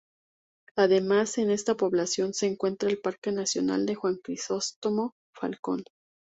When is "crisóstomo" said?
4.15-5.13